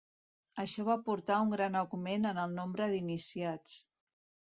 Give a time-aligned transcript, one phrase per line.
[0.61, 3.77] Això va portar a un gran augment en el nombre d'iniciats.